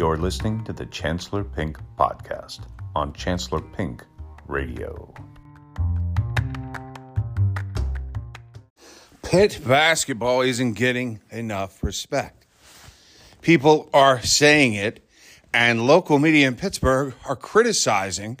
[0.00, 2.60] You're listening to the Chancellor Pink podcast
[2.96, 4.02] on Chancellor Pink
[4.46, 5.12] Radio.
[9.22, 12.46] Pitt basketball isn't getting enough respect.
[13.42, 15.06] People are saying it,
[15.52, 18.40] and local media in Pittsburgh are criticizing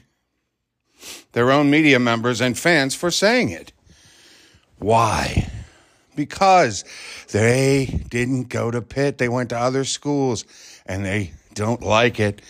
[1.32, 3.70] their own media members and fans for saying it.
[4.78, 5.50] Why?
[6.16, 6.86] Because
[7.32, 10.46] they didn't go to Pitt, they went to other schools,
[10.86, 12.42] and they don't like it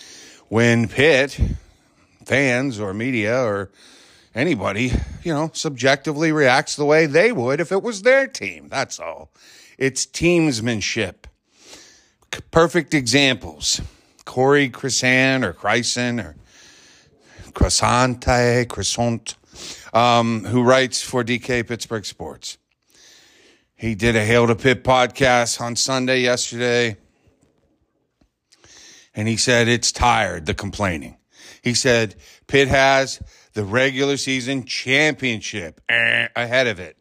[0.48, 1.41] when Pitt
[2.24, 3.70] fans or media or
[4.34, 8.68] anybody, you know, subjectively reacts the way they would if it was their team.
[8.68, 9.30] That's all.
[9.78, 11.24] It's teamsmanship.
[12.50, 13.80] Perfect examples.
[14.24, 16.36] Corey Crisant or Chrysan or
[17.52, 19.34] Croissante, Croissant,
[19.92, 22.58] um, who writes for DK Pittsburgh Sports.
[23.74, 26.96] He did a Hail to Pitt podcast on Sunday yesterday.
[29.14, 31.16] And he said it's tired, the complaining.
[31.62, 32.14] He said
[32.47, 33.20] Pitt has
[33.55, 36.97] the regular season championship eh, ahead of it.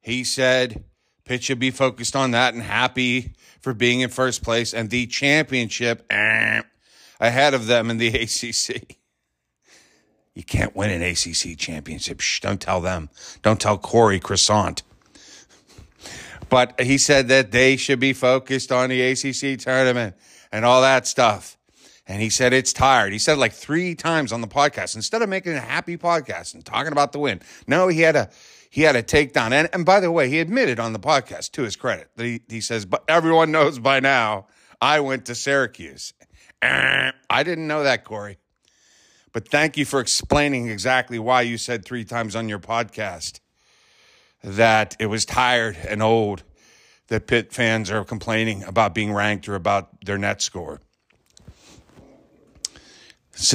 [0.00, 0.84] He said
[1.24, 5.06] Pitt should be focused on that and happy for being in first place and the
[5.06, 6.62] championship eh,
[7.20, 8.96] ahead of them in the ACC.
[10.34, 12.20] You can't win an ACC championship.
[12.20, 13.10] Shh, don't tell them.
[13.42, 14.82] Don't tell Corey Croissant.
[16.48, 20.14] But he said that they should be focused on the ACC tournament
[20.52, 21.56] and all that stuff.
[22.06, 23.12] And he said it's tired.
[23.12, 26.64] He said like three times on the podcast instead of making a happy podcast and
[26.64, 27.40] talking about the win.
[27.66, 28.30] No, he had a
[28.70, 29.52] he had a takedown.
[29.52, 32.40] And and by the way, he admitted on the podcast to his credit that he,
[32.48, 34.46] he says, but everyone knows by now
[34.80, 36.14] I went to Syracuse.
[36.62, 38.38] I didn't know that, Corey.
[39.32, 43.40] But thank you for explaining exactly why you said three times on your podcast
[44.42, 46.42] that it was tired and old
[47.08, 50.80] that Pitt fans are complaining about being ranked or about their net score.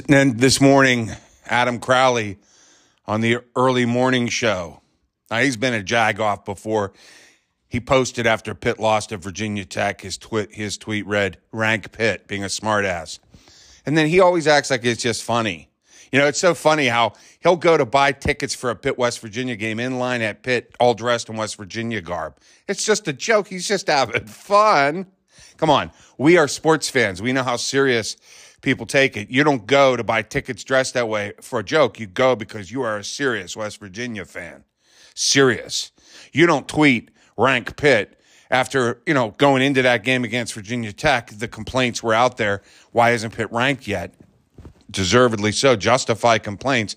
[0.07, 1.11] Then this morning,
[1.45, 2.37] Adam Crowley
[3.05, 4.81] on the early morning show.
[5.29, 6.93] Now, he's been a jag off before.
[7.67, 10.01] He posted after Pitt lost to Virginia Tech.
[10.01, 13.19] His, tweet his tweet read, Rank Pitt, being a smartass.
[13.85, 15.69] And then he always acts like it's just funny.
[16.13, 19.19] You know, it's so funny how he'll go to buy tickets for a Pitt West
[19.19, 22.37] Virginia game in line at Pitt, all dressed in West Virginia garb.
[22.67, 23.47] It's just a joke.
[23.47, 25.07] He's just having fun.
[25.57, 25.91] Come on.
[26.19, 27.19] We are sports fans.
[27.19, 28.15] We know how serious
[28.61, 29.31] people take it.
[29.31, 31.99] You don't go to buy tickets dressed that way for a joke.
[31.99, 34.65] You go because you are a serious West Virginia fan.
[35.15, 35.91] Serious.
[36.31, 38.19] You don't tweet rank Pitt
[38.51, 41.31] after, you know, going into that game against Virginia Tech.
[41.31, 42.61] The complaints were out there.
[42.91, 44.13] Why isn't Pitt ranked yet?
[44.93, 45.75] Deservedly so.
[45.75, 46.95] Justify complaints.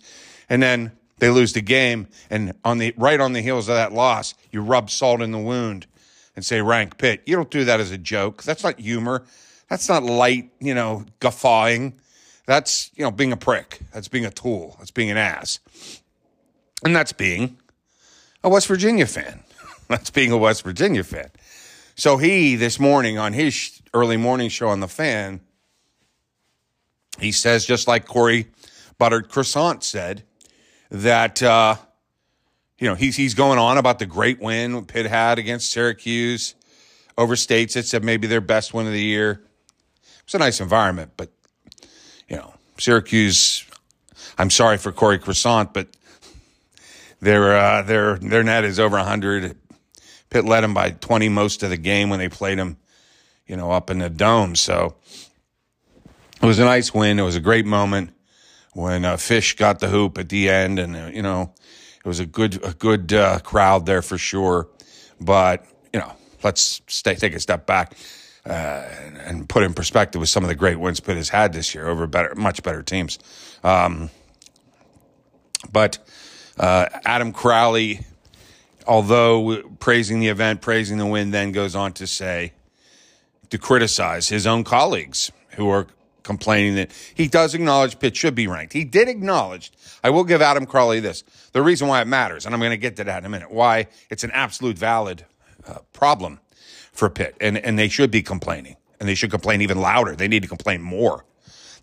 [0.48, 2.06] And then they lose the game.
[2.30, 5.38] And on the right on the heels of that loss, you rub salt in the
[5.38, 5.86] wound
[6.36, 7.22] and say rank Pitt.
[7.26, 8.44] You don't do that as a joke.
[8.44, 9.24] That's not humor.
[9.68, 11.94] That's not light, you know, guffawing.
[12.46, 13.80] That's, you know, being a prick.
[13.92, 14.76] That's being a tool.
[14.78, 15.58] That's being an ass.
[16.84, 17.58] And that's being
[18.44, 19.42] a West Virginia fan.
[19.88, 21.30] that's being a West Virginia fan.
[21.96, 25.40] So he, this morning on his early morning show on The Fan,
[27.18, 28.48] he says, just like Corey
[28.98, 30.22] Buttered Croissant said,
[30.90, 31.76] that, uh,
[32.78, 36.54] you know, he's, he's going on about the great win Pitt had against Syracuse,
[37.16, 39.42] overstates it, said maybe their best win of the year.
[40.24, 41.30] It's a nice environment, but
[42.28, 43.64] you know, Syracuse.
[44.38, 45.88] I'm sorry for Corey Croissant, but
[47.20, 49.56] their uh, their their net is over 100.
[50.28, 52.76] Pitt led them by 20 most of the game when they played them,
[53.46, 54.56] you know, up in the dome.
[54.56, 54.96] So
[56.40, 57.18] it was a nice win.
[57.18, 58.10] It was a great moment
[58.72, 61.52] when uh, Fish got the hoop at the end, and uh, you know,
[61.98, 64.68] it was a good a good uh, crowd there for sure.
[65.20, 67.94] But you know, let's stay take a step back
[68.44, 68.84] uh,
[69.24, 71.88] and put in perspective with some of the great wins Pitt has had this year
[71.88, 73.18] over better, much better teams.
[73.64, 74.10] Um,
[75.72, 75.98] but
[76.58, 78.00] uh, Adam Crowley,
[78.86, 82.52] although praising the event, praising the win, then goes on to say
[83.50, 85.86] to criticize his own colleagues who are
[86.26, 88.72] complaining that he does acknowledge Pitt should be ranked.
[88.72, 89.72] He did acknowledge.
[90.04, 92.76] I will give Adam Crowley this: the reason why it matters, and I'm going to
[92.76, 93.50] get to that in a minute.
[93.50, 95.24] Why it's an absolute valid
[95.66, 96.40] uh, problem
[96.92, 100.14] for Pitt, and and they should be complaining, and they should complain even louder.
[100.14, 101.24] They need to complain more.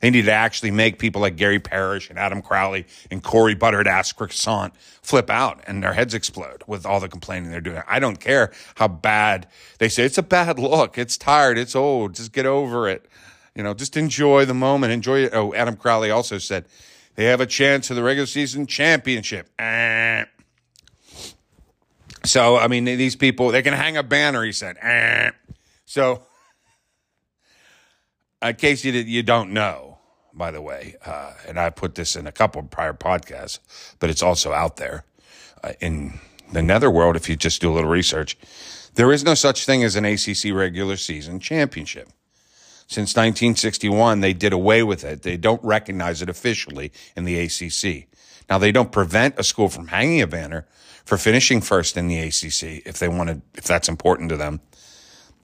[0.03, 3.87] They need to actually make people like Gary Parrish and Adam Crowley and Corey Buttered
[3.87, 7.81] ass croissant flip out and their heads explode with all the complaining they're doing.
[7.87, 9.47] I don't care how bad
[9.77, 10.97] they say it's a bad look.
[10.97, 11.57] It's tired.
[11.57, 12.15] It's old.
[12.15, 13.05] Just get over it.
[13.55, 14.93] You know, just enjoy the moment.
[14.93, 15.33] Enjoy it.
[15.33, 16.65] Oh, Adam Crowley also said
[17.15, 19.49] they have a chance for the regular season championship.
[19.59, 20.25] Eh.
[22.25, 24.77] So, I mean, these people, they can hang a banner, he said.
[24.81, 25.31] Eh.
[25.85, 26.23] So,
[28.41, 29.99] in case you, you don't know,
[30.33, 33.59] by the way, uh, and I put this in a couple of prior podcasts,
[33.99, 35.05] but it's also out there
[35.63, 36.19] uh, in
[36.51, 37.15] the netherworld.
[37.15, 38.37] If you just do a little research,
[38.95, 42.09] there is no such thing as an ACC regular season championship.
[42.87, 45.23] Since 1961, they did away with it.
[45.23, 48.07] They don't recognize it officially in the ACC.
[48.49, 50.67] Now, they don't prevent a school from hanging a banner
[51.05, 54.61] for finishing first in the ACC if they wanted, if that's important to them.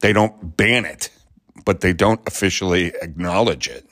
[0.02, 1.10] They don't ban it,
[1.66, 3.86] but they don't officially acknowledge it.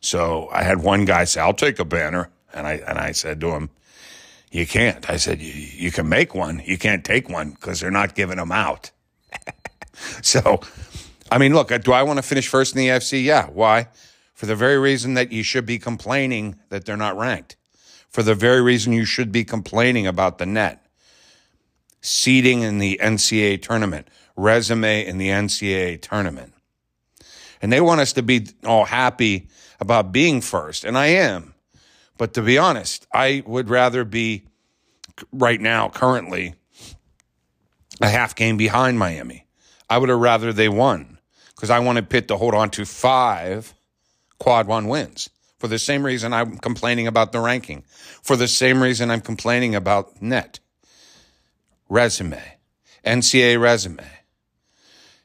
[0.00, 3.40] So I had one guy say, "I'll take a banner," and I and I said
[3.40, 3.70] to him,
[4.50, 6.62] "You can't." I said, "You, you can make one.
[6.64, 8.90] You can't take one because they're not giving them out."
[10.22, 10.60] so,
[11.30, 13.24] I mean, look, uh, do I want to finish first in the AFC?
[13.24, 13.46] Yeah.
[13.46, 13.88] Why?
[14.34, 17.56] For the very reason that you should be complaining that they're not ranked.
[18.08, 20.86] For the very reason you should be complaining about the net.
[22.00, 26.52] Seeding in the NCAA tournament, resume in the NCAA tournament.
[27.60, 29.48] And they want us to be all happy
[29.80, 31.54] about being first, and I am.
[32.16, 34.44] But to be honest, I would rather be
[35.32, 36.54] right now, currently,
[38.00, 39.46] a half game behind Miami.
[39.90, 41.15] I would have rather they won
[41.56, 43.74] because I wanted Pitt to hold on to five
[44.38, 47.82] quad one wins for the same reason I'm complaining about the ranking,
[48.22, 50.60] for the same reason I'm complaining about net,
[51.88, 52.42] resume,
[53.04, 54.04] NCAA resume,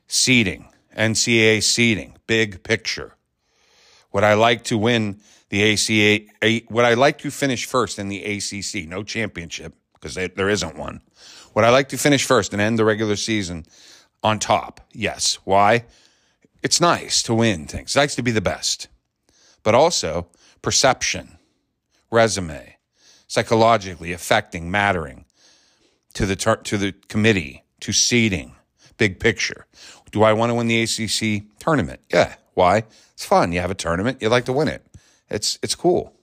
[0.07, 3.15] seeding, NCAA seeding, big picture.
[4.13, 5.19] Would I like to win
[5.49, 6.61] the ACA?
[6.69, 8.87] Would I like to finish first in the ACC?
[8.87, 11.01] No championship because there isn't one.
[11.53, 13.65] Would I like to finish first and end the regular season
[14.23, 14.81] on top?
[14.93, 15.39] Yes.
[15.43, 15.85] Why?
[16.63, 17.89] It's nice to win things.
[17.89, 18.87] It's nice to be the best,
[19.63, 20.27] but also
[20.61, 21.37] perception,
[22.11, 22.77] resume,
[23.27, 25.25] psychologically affecting, mattering
[26.13, 28.55] to the to the committee, to seeding,
[28.97, 29.65] big picture.
[30.11, 32.01] Do I want to win the ACC tournament?
[32.13, 32.35] Yeah.
[32.53, 32.83] Why?
[33.13, 33.53] It's fun.
[33.53, 34.21] You have a tournament.
[34.21, 34.85] You like to win it.
[35.29, 36.13] It's it's cool.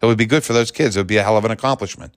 [0.00, 0.96] It would be good for those kids.
[0.96, 2.16] It would be a hell of an accomplishment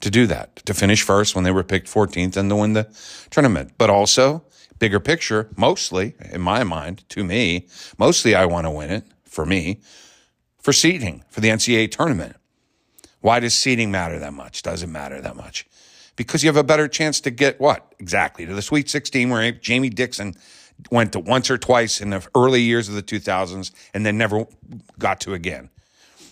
[0.00, 2.88] to do that, to finish first when they were picked 14th and to win the
[3.30, 3.72] tournament.
[3.76, 4.44] But also,
[4.78, 7.66] bigger picture, mostly, in my mind, to me,
[7.98, 9.80] mostly I want to win it for me,
[10.58, 12.36] for seeding, for the NCAA tournament.
[13.20, 14.62] Why does seeding matter that much?
[14.62, 15.66] Doesn't matter that much.
[16.16, 17.94] Because you have a better chance to get what?
[17.98, 18.46] Exactly.
[18.46, 20.34] To the Sweet 16 where Jamie Dixon
[20.90, 24.46] went to once or twice in the early years of the 2000s and then never
[24.98, 25.70] got to again.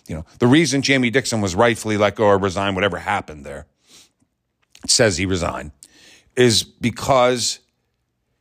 [0.08, 3.66] You know, the reason Jamie Dixon was rightfully let go or resigned, whatever happened there,
[4.86, 5.72] says he resigned,
[6.36, 7.58] is because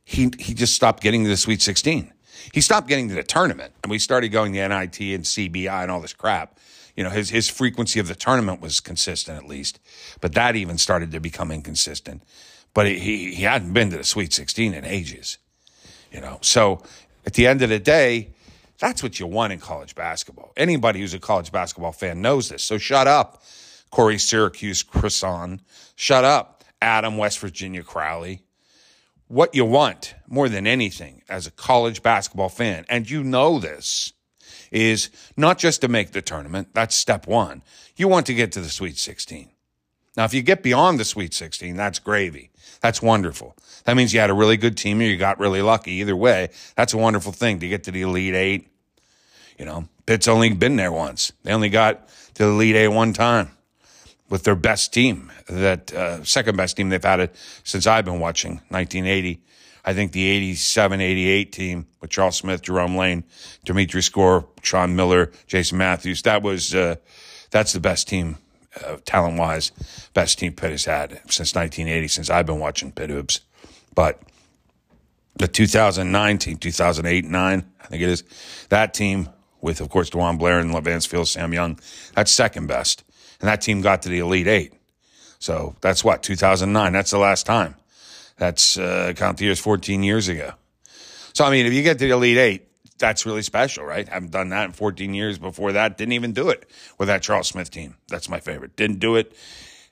[0.06, 2.12] he he just stopped getting to the Sweet 16.
[2.54, 5.90] He stopped getting to the tournament, and we started going to NIT and CBI and
[5.90, 6.58] all this crap.
[6.94, 9.80] You know, his his frequency of the tournament was consistent at least,
[10.20, 12.22] but that even started to become inconsistent.
[12.72, 15.38] But he he hadn't been to the Sweet 16 in ages.
[16.12, 16.82] You know, so
[17.26, 18.28] at the end of the day,
[18.78, 20.52] that's what you want in college basketball.
[20.56, 22.62] Anybody who's a college basketball fan knows this.
[22.62, 23.42] So shut up,
[23.90, 25.62] Corey Syracuse Croissant.
[25.96, 28.45] Shut up, Adam West Virginia Crowley.
[29.28, 34.12] What you want more than anything as a college basketball fan, and you know this,
[34.70, 36.68] is not just to make the tournament.
[36.74, 37.62] That's step one.
[37.96, 39.50] You want to get to the Sweet 16.
[40.16, 42.50] Now, if you get beyond the Sweet 16, that's gravy.
[42.80, 43.56] That's wonderful.
[43.84, 45.92] That means you had a really good team or you got really lucky.
[45.92, 48.68] Either way, that's a wonderful thing to get to the Elite Eight.
[49.58, 51.32] You know, Pitt's only been there once.
[51.42, 53.55] They only got to the Elite Eight one time
[54.28, 58.20] with their best team, that uh, second best team they've had it since I've been
[58.20, 59.40] watching, 1980.
[59.84, 63.22] I think the 87 88 team with Charles Smith, Jerome Lane,
[63.64, 66.96] Demetreus Gore, Sean Miller, Jason Matthews, that was, uh,
[67.50, 68.38] that's the best team
[68.84, 69.70] uh, talent wise,
[70.12, 73.40] best team Pitt has had since 1980, since I've been watching Pitt hoops.
[73.94, 74.20] But
[75.36, 78.24] the 2009 team, 2008 9, I think it is,
[78.68, 79.28] that team
[79.60, 81.78] with, of course, DeJuan Blair and Levance Fields, Sam Young,
[82.14, 83.04] that's second best.
[83.40, 84.72] And that team got to the Elite Eight.
[85.38, 86.92] So that's what, 2009.
[86.92, 87.76] That's the last time.
[88.38, 90.52] That's, uh, count the years 14 years ago.
[91.32, 94.08] So, I mean, if you get to the Elite Eight, that's really special, right?
[94.08, 95.98] Haven't done that in 14 years before that.
[95.98, 97.96] Didn't even do it with that Charles Smith team.
[98.08, 98.76] That's my favorite.
[98.76, 99.34] Didn't do it.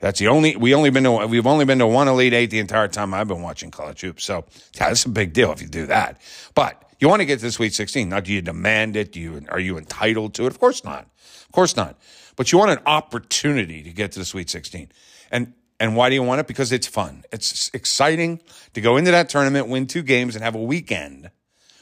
[0.00, 2.58] That's the only we only been to we've only been to one Elite Eight the
[2.58, 4.24] entire time I've been watching college hoops.
[4.24, 6.20] So yeah, that's a big deal if you do that.
[6.54, 8.08] But you want to get to the Sweet 16.
[8.08, 9.12] Now, do you demand it?
[9.12, 10.48] Do you are you entitled to it?
[10.48, 11.06] Of course not.
[11.46, 11.96] Of course not.
[12.36, 14.90] But you want an opportunity to get to the Sweet 16.
[15.30, 16.46] And and why do you want it?
[16.46, 17.24] Because it's fun.
[17.32, 18.40] It's exciting
[18.74, 21.30] to go into that tournament, win two games, and have a weekend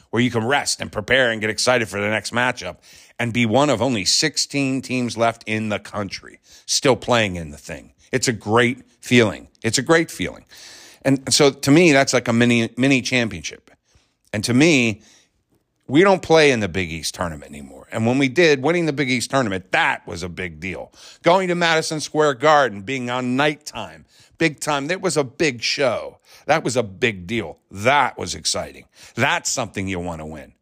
[0.09, 2.77] where you can rest and prepare and get excited for the next matchup
[3.19, 7.57] and be one of only 16 teams left in the country still playing in the
[7.57, 7.93] thing.
[8.11, 9.47] It's a great feeling.
[9.63, 10.45] It's a great feeling.
[11.03, 13.71] And so to me, that's like a mini, mini championship.
[14.31, 15.01] And to me,
[15.87, 17.82] we don't play in the Big East tournament anymore.
[17.93, 20.91] And when we did, winning the Big East tournament, that was a big deal.
[21.21, 24.05] Going to Madison Square Garden, being on nighttime,
[24.37, 26.17] big time, that was a big show.
[26.47, 27.59] That was a big deal.
[27.69, 28.85] That was exciting.
[29.15, 30.53] That's something you want to win.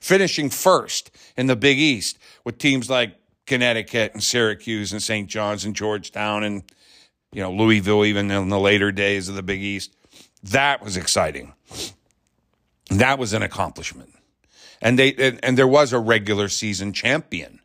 [0.00, 3.14] Finishing first in the Big East with teams like
[3.46, 5.28] Connecticut and Syracuse and St.
[5.28, 6.62] John's and Georgetown and,
[7.32, 9.94] you know, Louisville, even in the later days of the Big East.
[10.42, 11.52] That was exciting.
[12.90, 14.14] That was an accomplishment.
[14.80, 17.60] And they and, and there was a regular season champion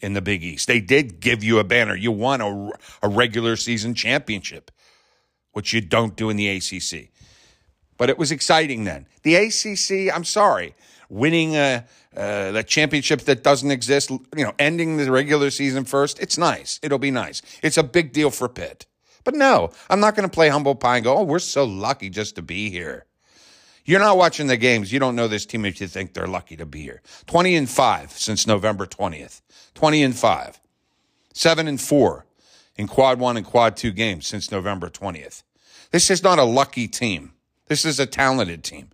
[0.00, 0.66] in the Big East.
[0.66, 1.96] They did give you a banner.
[1.96, 2.70] You won a,
[3.02, 4.70] a regular season championship,
[5.52, 7.10] which you don't do in the ACC.
[7.96, 9.06] But it was exciting then.
[9.22, 10.74] The ACC, I'm sorry,
[11.08, 11.84] winning a,
[12.16, 16.80] uh, the championship that doesn't exist, you know, ending the regular season first, it's nice.
[16.82, 17.40] It'll be nice.
[17.62, 18.86] It's a big deal for Pitt.
[19.22, 22.10] But no, I'm not going to play humble pie and go, oh, we're so lucky
[22.10, 23.06] just to be here.
[23.84, 24.92] You're not watching the games.
[24.92, 27.02] You don't know this team if you think they're lucky to be here.
[27.26, 29.42] 20 and 5 since November 20th.
[29.74, 30.60] 20 and 5.
[31.34, 32.26] 7 and 4
[32.76, 35.42] in quad 1 and quad 2 games since November 20th.
[35.90, 37.32] This is not a lucky team.
[37.66, 38.90] This is a talented team.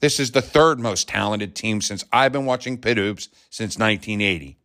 [0.00, 4.58] This is the third most talented team since I've been watching Hoops since 1980.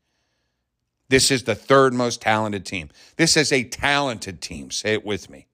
[1.09, 2.89] This is the third most talented team.
[3.15, 4.71] This is a talented team.
[4.71, 5.47] Say it with me.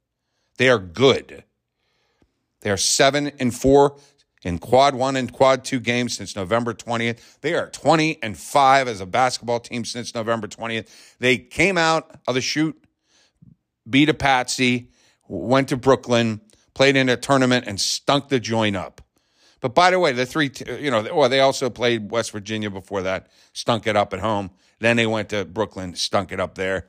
[0.58, 1.44] They are good.
[2.62, 3.98] They are seven and four
[4.44, 7.40] in quad one and quad two games since November 20th.
[7.42, 10.88] They are 20 and five as a basketball team since November 20th.
[11.20, 12.82] They came out of the shoot,
[13.90, 14.90] beat a Patsy,
[15.28, 16.42] went to Brooklyn,
[16.74, 19.02] played in a tournament, and stunk the joint up.
[19.62, 23.02] But by the way, the three, you know, well, they also played West Virginia before
[23.04, 24.52] that, stunk it up at home.
[24.80, 26.88] Then they went to Brooklyn, stunk it up there.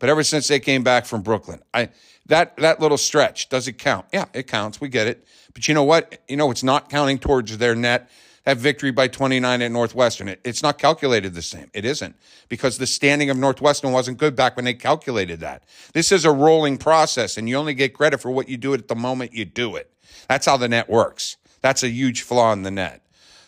[0.00, 1.90] But ever since they came back from Brooklyn, I
[2.26, 4.06] that that little stretch does it count?
[4.12, 4.80] Yeah, it counts.
[4.80, 5.24] We get it.
[5.54, 6.18] But you know what?
[6.26, 8.10] You know it's not counting towards their net.
[8.44, 11.70] That victory by 29 at Northwestern, it, it's not calculated the same.
[11.74, 12.16] It isn't
[12.48, 15.62] because the standing of Northwestern wasn't good back when they calculated that.
[15.92, 18.88] This is a rolling process, and you only get credit for what you do at
[18.88, 19.92] the moment you do it.
[20.26, 21.36] That's how the net works.
[21.60, 23.02] That's a huge flaw in the net.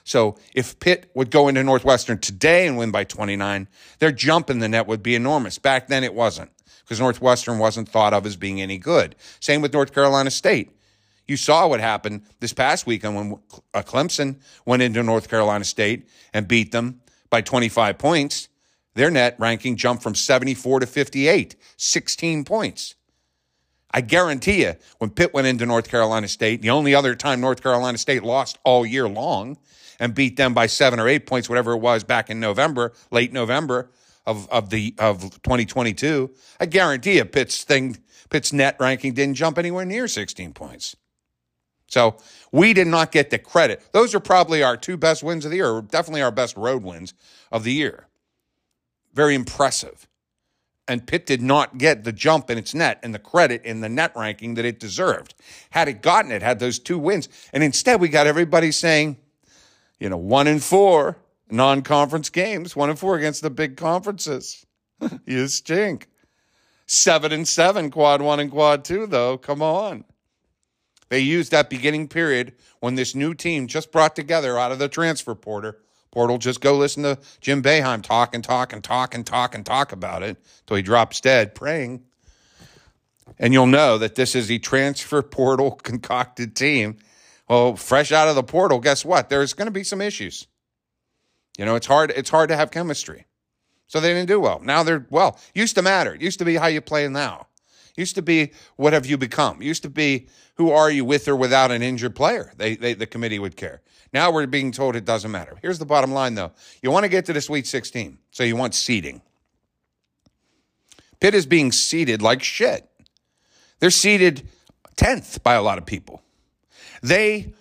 [0.04, 3.68] So if Pitt would go into Northwestern today and win by 29,
[3.98, 5.58] their jump in the net would be enormous.
[5.58, 9.14] Back then it wasn't because Northwestern wasn't thought of as being any good.
[9.40, 10.76] Same with North Carolina State.
[11.28, 13.38] You saw what happened this past weekend when
[13.72, 18.48] uh, Clemson went into North Carolina State and beat them by 25 points.
[18.94, 22.96] Their net ranking jumped from 74 to 58, 16 points.
[23.94, 27.62] I guarantee you, when Pitt went into North Carolina State, the only other time North
[27.62, 29.58] Carolina State lost all year long
[30.02, 33.32] and beat them by seven or eight points, whatever it was back in November, late
[33.32, 33.88] November
[34.26, 36.28] of, of the of 2022,
[36.58, 37.96] I guarantee you Pitt's thing,
[38.28, 40.96] Pitt's net ranking didn't jump anywhere near 16 points.
[41.86, 42.16] So
[42.50, 43.80] we did not get the credit.
[43.92, 47.14] Those are probably our two best wins of the year, definitely our best road wins
[47.52, 48.08] of the year.
[49.14, 50.08] Very impressive.
[50.88, 53.88] And Pitt did not get the jump in its net and the credit in the
[53.88, 55.34] net ranking that it deserved.
[55.70, 57.28] Had it gotten it, had those two wins.
[57.52, 59.18] And instead, we got everybody saying,
[60.02, 61.16] you know, one in four
[61.48, 64.66] non conference games, one in four against the big conferences.
[65.26, 66.08] you stink.
[66.86, 69.38] Seven and seven, quad one and quad two, though.
[69.38, 70.04] Come on.
[71.08, 74.88] They used that beginning period when this new team just brought together out of the
[74.88, 75.78] transfer porter.
[76.10, 79.64] Portal, just go listen to Jim Boeheim talk and talk and talk and talk and
[79.64, 82.02] talk about it until he drops dead praying.
[83.38, 86.98] And you'll know that this is a transfer portal concocted team.
[87.52, 89.28] Well, fresh out of the portal, guess what?
[89.28, 90.46] There's going to be some issues.
[91.58, 92.10] You know, it's hard.
[92.16, 93.26] It's hard to have chemistry.
[93.88, 94.58] So they didn't do well.
[94.64, 95.38] Now they're well.
[95.54, 96.16] Used to matter.
[96.18, 97.48] Used to be how you play now.
[97.94, 99.60] Used to be what have you become.
[99.60, 102.54] Used to be who are you with or without an injured player.
[102.56, 103.82] They, they the committee would care.
[104.14, 105.58] Now we're being told it doesn't matter.
[105.60, 106.52] Here's the bottom line though.
[106.82, 109.20] You want to get to the Sweet 16, so you want seeding.
[111.20, 112.88] Pitt is being seeded like shit.
[113.80, 114.48] They're seeded
[114.96, 116.22] 10th by a lot of people.
[117.02, 117.54] They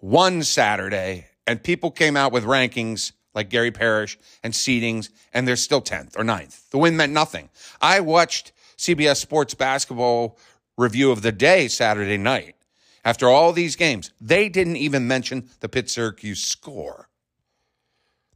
[0.00, 5.56] won Saturday, and people came out with rankings like Gary Parrish and seedings, and they're
[5.56, 6.70] still 10th or 9th.
[6.70, 7.48] The win meant nothing.
[7.80, 10.38] I watched CBS Sports basketball
[10.76, 12.56] review of the day Saturday night.
[13.04, 17.08] After all these games, they didn't even mention the Pitt Syracuse score.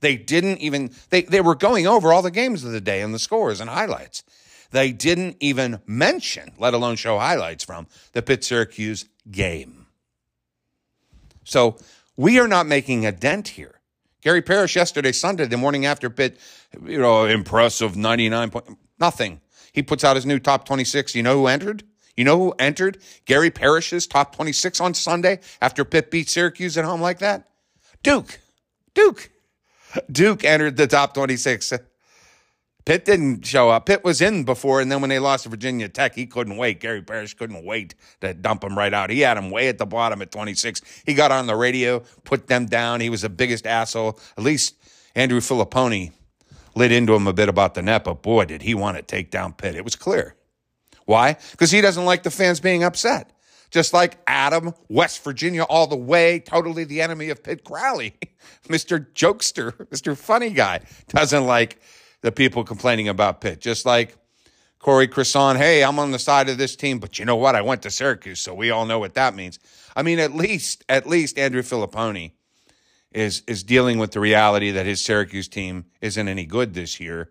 [0.00, 3.12] They didn't even, they, they were going over all the games of the day and
[3.12, 4.22] the scores and highlights.
[4.70, 9.77] They didn't even mention, let alone show highlights from, the Pitt Syracuse game.
[11.48, 11.78] So
[12.16, 13.80] we are not making a dent here.
[14.20, 16.38] Gary Parrish yesterday, Sunday, the morning after pit,
[16.84, 19.40] you know, impressive 99 point, nothing.
[19.72, 21.14] He puts out his new top 26.
[21.14, 21.84] You know who entered?
[22.16, 26.84] You know who entered Gary Parrish's top 26 on Sunday after Pitt beat Syracuse at
[26.84, 27.48] home like that?
[28.02, 28.40] Duke.
[28.94, 29.30] Duke.
[30.10, 31.72] Duke entered the top 26.
[32.88, 33.84] Pitt didn't show up.
[33.84, 36.80] Pitt was in before, and then when they lost to Virginia Tech, he couldn't wait.
[36.80, 39.10] Gary Parrish couldn't wait to dump him right out.
[39.10, 40.80] He had him way at the bottom at 26.
[41.04, 43.02] He got on the radio, put them down.
[43.02, 44.18] He was the biggest asshole.
[44.38, 44.74] At least
[45.14, 46.12] Andrew Fillipponi
[46.74, 49.30] lit into him a bit about the net, but boy, did he want to take
[49.30, 49.74] down Pitt.
[49.74, 50.34] It was clear.
[51.04, 51.36] Why?
[51.50, 53.30] Because he doesn't like the fans being upset.
[53.70, 58.14] Just like Adam, West Virginia, all the way, totally the enemy of Pitt Crowley.
[58.66, 59.06] Mr.
[59.12, 60.16] Jokester, Mr.
[60.16, 61.82] Funny Guy, doesn't like
[62.20, 63.60] the people complaining about Pitt.
[63.60, 64.16] Just like
[64.78, 67.54] Corey Croissant, hey, I'm on the side of this team, but you know what?
[67.54, 69.58] I went to Syracuse, so we all know what that means.
[69.96, 72.32] I mean, at least, at least Andrew Fillipponi
[73.12, 77.30] is is dealing with the reality that his Syracuse team isn't any good this year.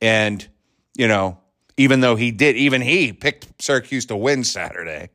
[0.00, 0.46] And,
[0.96, 1.38] you know,
[1.76, 5.10] even though he did, even he picked Syracuse to win Saturday.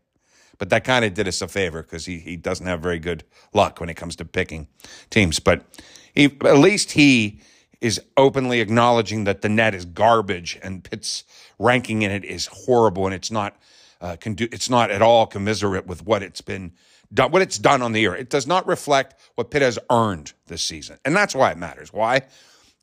[0.58, 3.24] But that kind of did us a favor because he, he doesn't have very good
[3.52, 4.68] luck when it comes to picking
[5.10, 5.40] teams.
[5.40, 5.66] But
[6.14, 7.42] he, at least he
[7.82, 11.24] is openly acknowledging that the net is garbage and Pitt's
[11.58, 13.58] ranking in it is horrible and it's not
[14.00, 16.72] uh, condu- it's not at all commiserate with what it's been
[17.14, 18.16] done what it's done on the year.
[18.16, 21.92] It does not reflect what Pitt has earned this season, and that's why it matters.
[21.92, 22.24] Why?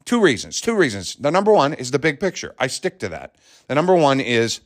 [0.05, 0.61] Two reasons.
[0.61, 1.17] Two reasons.
[1.17, 2.55] The number one is the big picture.
[2.59, 3.37] I stick to that.
[3.67, 4.61] The number one is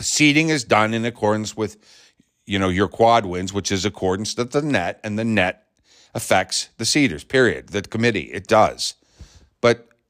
[0.00, 1.76] seeding is done in accordance with
[2.46, 5.66] you know your quad wins, which is accordance to the net, and the net
[6.14, 7.24] affects the seeders.
[7.24, 7.68] Period.
[7.68, 8.94] The committee it does.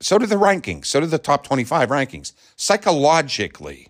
[0.02, 2.32] So do the rankings, so do the top 25 rankings.
[2.56, 3.88] Psychologically,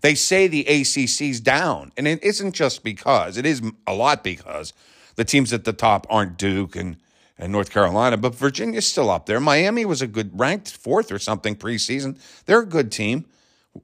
[0.00, 1.92] they say the ACC's down.
[1.96, 4.72] And it isn't just because, it is a lot because
[5.16, 6.96] the teams at the top aren't Duke and,
[7.38, 9.38] and North Carolina, but Virginia's still up there.
[9.38, 12.18] Miami was a good, ranked fourth or something preseason.
[12.46, 13.26] They're a good team.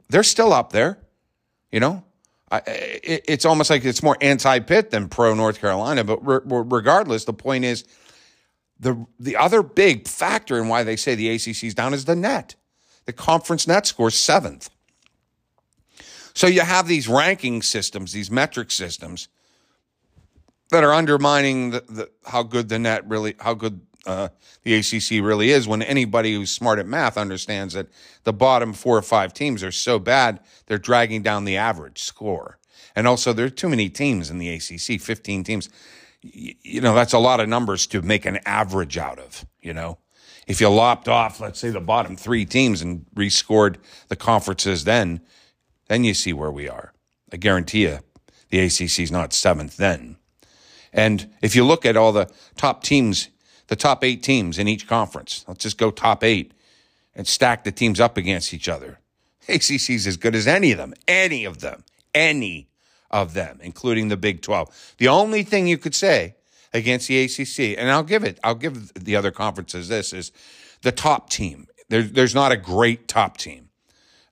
[0.09, 0.99] They're still up there,
[1.71, 2.03] you know?
[2.51, 6.05] I, it, it's almost like it's more anti Pitt than pro North Carolina.
[6.05, 7.85] But re- regardless, the point is
[8.83, 12.17] the the other big factor in why they say the ACC is down is the
[12.17, 12.57] net.
[13.07, 14.69] The conference net scores seventh.
[16.35, 19.29] So you have these ranking systems, these metric systems
[20.71, 24.29] that are undermining the, the how good the net really, how good uh,
[24.65, 25.69] the ACC really is.
[25.69, 27.87] When anybody who's smart at math understands that
[28.25, 32.59] the bottom four or five teams are so bad, they're dragging down the average score.
[32.97, 35.69] And also, there are too many teams in the ACC, 15 teams
[36.23, 39.99] you know, that's a lot of numbers to make an average out of, you know.
[40.47, 43.77] If you lopped off, let's say, the bottom three teams and rescored
[44.09, 45.21] the conferences then,
[45.89, 46.93] then you see where we are.
[47.33, 48.01] I guarantee you
[48.51, 50.17] the ACC is not seventh then.
[50.93, 53.29] And if you look at all the top teams,
[53.69, 56.53] the top eight teams in each conference, let's just go top eight
[57.15, 58.99] and stack the teams up against each other.
[59.49, 62.69] ACC is as good as any of them, any of them, any
[63.13, 64.95] of them, including the Big 12.
[64.99, 66.37] The only thing you could say
[66.73, 70.33] against the ACC, and I'll give it, I'll give the other conferences this, is
[70.83, 71.67] the top team.
[71.89, 73.69] There, there's not a great top team.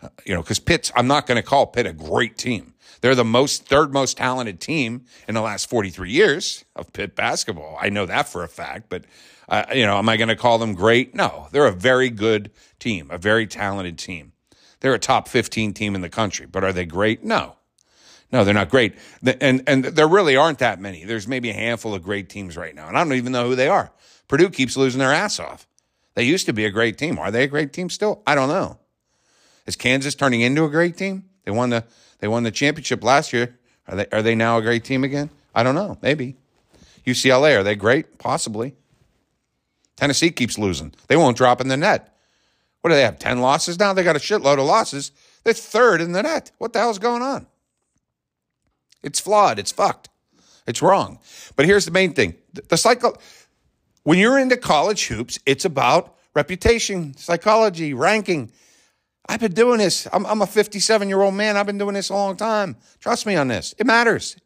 [0.03, 2.75] Uh, you know, because Pitt's, I'm not going to call Pitt a great team.
[3.03, 7.79] They're the most, third most talented team in the last 43 years of Pitt basketball.
[7.81, 9.05] I know that for a fact, but,
[9.49, 11.15] uh, you know, am I going to call them great?
[11.15, 14.33] No, they're a very good team, a very talented team.
[14.81, 17.23] They're a top 15 team in the country, but are they great?
[17.25, 17.57] No.
[18.33, 18.95] No, they're not great.
[19.41, 21.05] And, and there really aren't that many.
[21.05, 22.87] There's maybe a handful of great teams right now.
[22.87, 23.91] And I don't even know who they are.
[24.29, 25.67] Purdue keeps losing their ass off.
[26.15, 27.19] They used to be a great team.
[27.19, 28.23] Are they a great team still?
[28.27, 28.79] I don't know.
[29.67, 31.25] Is Kansas turning into a great team?
[31.45, 31.85] They won the
[32.19, 33.59] they won the championship last year.
[33.89, 35.31] Are they are they now a great team again?
[35.55, 35.99] I don't know.
[36.03, 36.37] Maybe.
[37.07, 38.19] UCLA, are they great?
[38.19, 38.75] Possibly.
[39.97, 40.93] Tennessee keeps losing.
[41.09, 42.17] They won't drop in the net.
[42.81, 43.19] What do they have?
[43.19, 43.93] 10 losses now?
[43.93, 45.13] They got a shitload of losses.
[45.45, 46.53] They're third in the net.
[46.59, 47.47] What the hell's going on?
[49.03, 49.59] It's flawed.
[49.59, 50.09] It's fucked.
[50.67, 51.19] It's wrong.
[51.57, 52.35] But here's the main thing
[52.69, 53.17] the cycle,
[54.03, 58.53] when you're into college hoops, it's about reputation, psychology, ranking.
[59.29, 60.09] I've been doing this.
[60.13, 61.57] I'm, I'm a 57 year old man.
[61.57, 62.77] I've been doing this a long time.
[62.99, 63.75] Trust me on this.
[63.79, 64.37] It matters.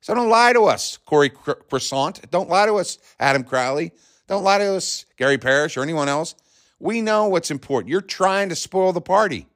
[0.00, 2.30] So don't lie to us, Corey Croissant.
[2.30, 3.92] Don't lie to us, Adam Crowley.
[4.28, 6.34] Don't lie to us, Gary Parrish or anyone else.
[6.78, 7.90] We know what's important.
[7.90, 9.46] You're trying to spoil the party.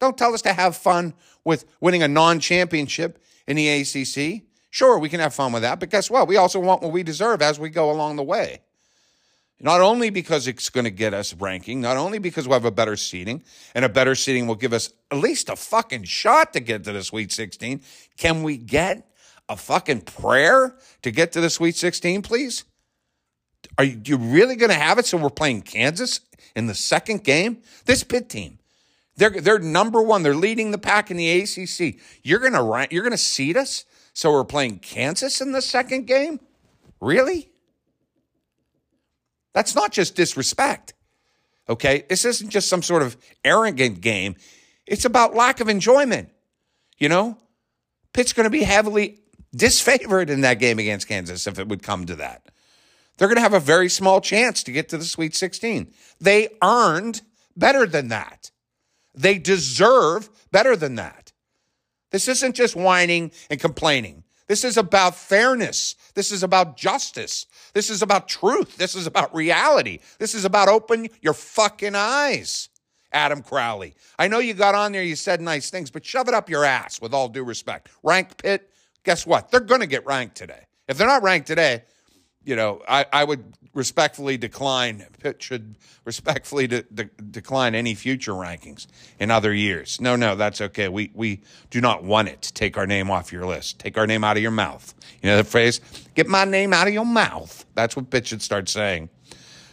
[0.00, 4.42] Don't tell us to have fun with winning a non championship in the ACC.
[4.70, 6.26] Sure, we can have fun with that, but guess what?
[6.26, 8.60] We also want what we deserve as we go along the way.
[9.60, 12.72] Not only because it's going to get us ranking, not only because we'll have a
[12.72, 13.44] better seating,
[13.76, 16.92] and a better seating will give us at least a fucking shot to get to
[16.92, 17.80] the Sweet 16.
[18.16, 19.08] Can we get
[19.48, 22.64] a fucking prayer to get to the Sweet 16, please?
[23.78, 26.20] Are you really going to have it so we're playing Kansas
[26.56, 27.58] in the second game?
[27.84, 28.58] This pit team,
[29.16, 30.22] they're they're number one.
[30.22, 32.00] They're leading the pack in the ACC.
[32.22, 33.84] You're gonna you're gonna seed us.
[34.14, 36.40] So we're playing Kansas in the second game.
[37.00, 37.50] Really?
[39.52, 40.94] That's not just disrespect.
[41.68, 42.04] Okay.
[42.08, 44.36] This isn't just some sort of arrogant game.
[44.86, 46.30] It's about lack of enjoyment.
[46.98, 47.38] You know,
[48.12, 49.18] Pitt's going to be heavily
[49.56, 52.46] disfavored in that game against Kansas if it would come to that.
[53.16, 55.92] They're going to have a very small chance to get to the Sweet 16.
[56.20, 57.22] They earned
[57.56, 58.50] better than that.
[59.14, 61.32] They deserve better than that.
[62.10, 64.24] This isn't just whining and complaining.
[64.48, 65.94] This is about fairness.
[66.14, 67.46] This is about justice.
[67.72, 68.76] This is about truth.
[68.76, 70.00] This is about reality.
[70.18, 72.68] This is about open your fucking eyes,
[73.12, 73.94] Adam Crowley.
[74.18, 76.64] I know you got on there, you said nice things, but shove it up your
[76.64, 77.88] ass with all due respect.
[78.02, 78.68] Rank Pit,
[79.04, 79.50] guess what?
[79.50, 80.66] They're going to get ranked today.
[80.86, 81.84] If they're not ranked today,
[82.44, 88.32] you know, I, I would respectfully decline, Pitt should respectfully de- de- decline any future
[88.32, 88.86] rankings
[89.18, 90.00] in other years.
[90.00, 90.88] No, no, that's okay.
[90.88, 93.78] We, we do not want it to take our name off your list.
[93.78, 94.94] Take our name out of your mouth.
[95.22, 95.80] You know the phrase?
[96.14, 97.64] Get my name out of your mouth.
[97.74, 99.08] That's what Pitt should start saying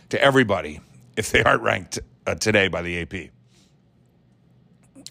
[0.10, 0.82] to everybody
[1.16, 3.32] if they aren't ranked uh, today by the AP.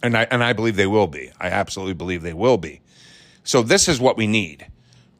[0.02, 1.32] And I, and I believe they will be.
[1.40, 2.80] I absolutely believe they will be.
[3.42, 4.66] So this is what we need.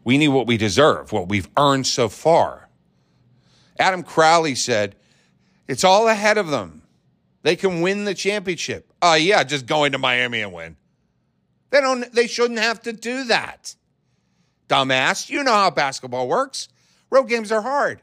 [0.09, 2.71] We need what we deserve, what we've earned so far.
[3.79, 4.97] Adam Crowley said,
[5.67, 6.81] it's all ahead of them.
[7.43, 8.91] They can win the championship.
[9.03, 10.79] Oh, uh, yeah, just go into Miami and win.
[11.69, 13.77] They don't they shouldn't have to do that.
[14.71, 16.71] Dumbass, you know how basketball works.
[17.11, 18.01] Road games are hard.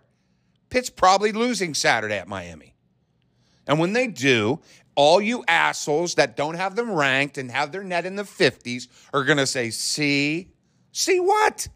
[0.69, 2.75] Pitt's probably losing Saturday at Miami.
[3.65, 4.59] And when they do,
[4.93, 8.89] all you assholes that don't have them ranked and have their net in the 50s
[9.11, 10.49] are going to say, see,
[10.91, 11.67] see what?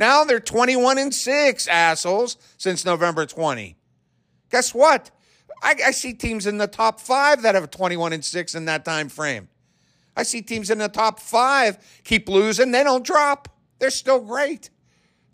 [0.00, 3.76] Now they're 21 and 6, assholes, since November 20.
[4.50, 5.10] Guess what?
[5.62, 8.86] I, I, see teams in the top five that have 21 and 6 in that
[8.86, 9.50] time frame.
[10.16, 13.48] I see teams in the top five keep losing, they don't drop.
[13.78, 14.70] They're still great.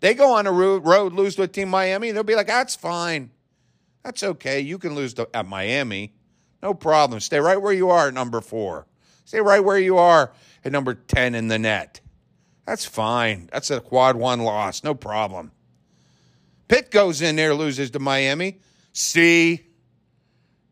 [0.01, 3.31] They go on a road, lose to a team Miami, they'll be like, that's fine.
[4.03, 4.59] That's okay.
[4.59, 6.13] You can lose to, at Miami.
[6.61, 7.21] No problem.
[7.21, 8.85] Stay right where you are at number four.
[9.23, 10.33] Stay right where you are
[10.65, 12.01] at number 10 in the net.
[12.67, 13.49] That's fine.
[13.53, 14.83] That's a quad one loss.
[14.83, 15.53] No problem.
[16.67, 18.59] Pitt goes in there, loses to Miami.
[18.91, 19.67] See,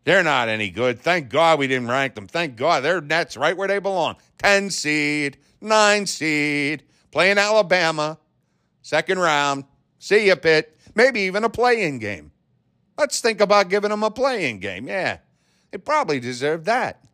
[0.03, 0.99] they're not any good.
[0.99, 2.27] Thank God we didn't rank them.
[2.27, 4.17] Thank God their nets right where they belong.
[4.39, 8.19] 10 seed, 9 seed, playing Alabama,
[8.81, 9.63] second round.
[9.97, 10.77] See you, Pitt.
[10.95, 12.31] Maybe even a play-in game.
[12.97, 14.89] Let's think about giving them a play-in game.
[14.89, 15.19] Yeah,
[15.71, 17.05] they probably deserve that.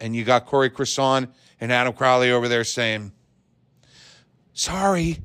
[0.00, 1.28] And you got Corey Crisson
[1.60, 3.12] and Adam Crowley over there saying,
[4.54, 5.18] Sorry,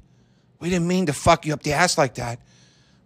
[0.59, 2.39] we didn't mean to fuck you up the ass like that.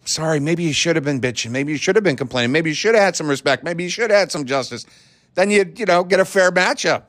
[0.06, 1.52] Sorry, maybe you should have been bitching.
[1.52, 2.52] Maybe you should have been complaining.
[2.52, 3.64] Maybe you should have had some respect.
[3.64, 4.86] Maybe you should have had some justice.
[5.36, 7.04] Then you'd, you know, get a fair matchup.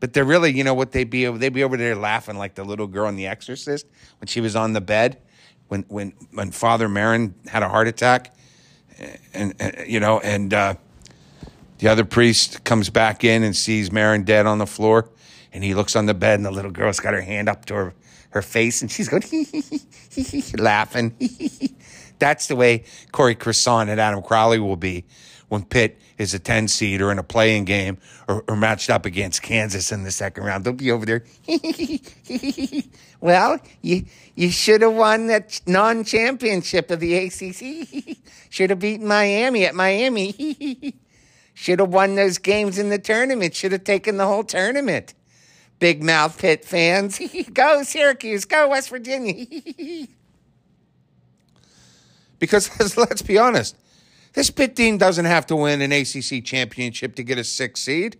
[0.00, 2.64] But they're really, you know what they'd be they'd be over there laughing like the
[2.64, 3.86] little girl in The Exorcist
[4.20, 5.18] when she was on the bed
[5.68, 8.34] when when when Father Merrin had a heart attack,
[9.34, 10.74] and, and you know, and uh,
[11.78, 15.08] the other priest comes back in and sees Merrin dead on the floor,
[15.52, 17.74] and he looks on the bed, and the little girl's got her hand up to
[17.74, 17.94] her,
[18.30, 19.22] her face, and she's going,
[20.62, 21.14] laughing.
[22.18, 25.04] That's the way Corey Crisson and Adam Crowley will be
[25.48, 29.06] when Pitt is a 10 seed or in a play-in game or, or, matched up
[29.06, 30.64] against Kansas in the second round.
[30.64, 31.24] They'll be over there.
[33.20, 38.16] well, you, you should have won that non championship of the ACC.
[38.50, 40.94] should have beaten Miami at Miami.
[41.54, 43.54] should have won those games in the tournament.
[43.54, 45.14] Should have taken the whole tournament
[45.78, 47.20] big mouth pit fans.
[47.52, 49.46] go Syracuse, go West Virginia.
[52.38, 53.76] because let's be honest,
[54.34, 58.18] this pit team doesn't have to win an ACC championship to get a six seed,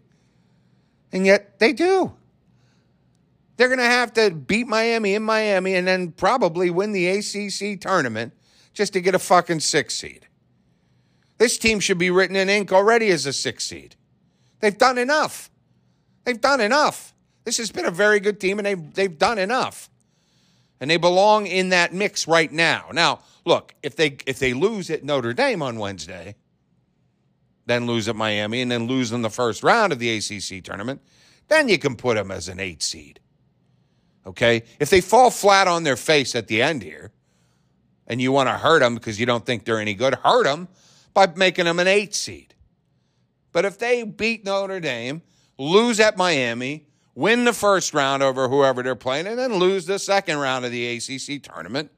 [1.13, 2.13] and yet they do.
[3.57, 7.81] They're going to have to beat Miami in Miami and then probably win the ACC
[7.81, 8.35] tournament
[8.75, 10.27] just to get a fucking six seed.
[11.39, 13.97] This team should be written in ink already as a six seed.
[14.61, 15.51] They've done enough.
[16.25, 17.15] They've done enough.
[17.47, 19.89] This has been a very good team, and they've, they've done enough.
[20.81, 22.89] And they belong in that mix right now.
[22.93, 26.35] Now, look, if they if they lose at Notre Dame on Wednesday,
[27.65, 31.01] then lose at Miami, and then lose in the first round of the ACC tournament,
[31.47, 33.21] then you can put them as an eight seed.
[34.27, 34.65] Okay?
[34.81, 37.13] If they fall flat on their face at the end here,
[38.09, 40.67] and you want to hurt them because you don't think they're any good, hurt them
[41.15, 42.55] by making them an eight seed.
[43.53, 45.23] But if they beat Notre Dame,
[45.59, 46.86] lose at Miami,
[47.17, 50.71] win the first round over whoever they're playing, and then lose the second round of
[50.71, 51.91] the ACC tournament.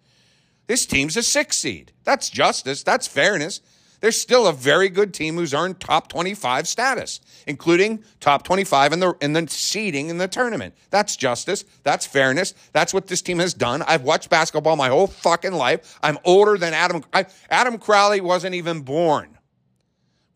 [0.66, 1.92] This team's a six seed.
[2.04, 2.83] That's justice.
[2.83, 3.61] That's fairness.
[4.00, 9.00] they're still a very good team who's earned top 25 status, including top 25 in
[9.00, 10.74] the in the seeding in the tournament.
[10.90, 11.64] That's justice.
[11.83, 12.54] That's fairness.
[12.72, 13.83] That's what this team has done.
[13.83, 15.98] I've watched basketball my whole fucking life.
[16.02, 17.02] I'm older than Adam.
[17.12, 19.38] I, Adam Crowley wasn't even born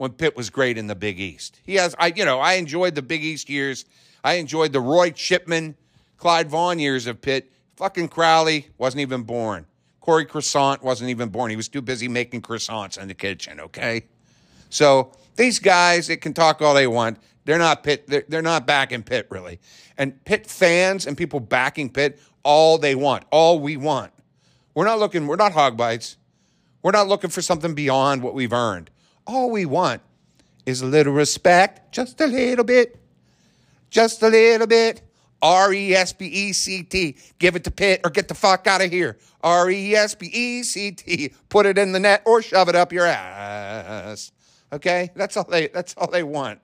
[0.03, 1.61] when Pitt was great in the Big East.
[1.62, 3.85] He has, I you know, I enjoyed the Big East years.
[4.25, 5.77] I enjoyed the Roy Chipman,
[6.17, 7.53] Clyde Vaughn years of Pitt.
[7.77, 9.65] Fucking Crowley wasn't even born.
[10.01, 11.51] Corey Croissant wasn't even born.
[11.51, 14.07] He was too busy making croissants in the kitchen, okay?
[14.71, 17.21] So these guys, they can talk all they want.
[17.45, 18.09] They're not Pitt.
[18.09, 19.61] They're, they're not backing Pitt, really.
[19.97, 24.12] And Pitt fans and people backing Pitt, all they want, all we want.
[24.75, 26.17] We're not looking, we're not hog bites.
[26.83, 28.91] We're not looking for something beyond what we've earned.
[29.26, 30.02] All we want
[30.66, 32.98] is a little respect, just a little bit,
[33.90, 35.02] just a little bit.
[35.42, 37.16] R E S P E C T.
[37.38, 39.18] Give it to Pitt or get the fuck out of here.
[39.42, 41.32] R E S P E C T.
[41.48, 44.30] Put it in the net or shove it up your ass.
[44.72, 45.11] Okay?
[45.16, 46.61] That's all they that's all they want.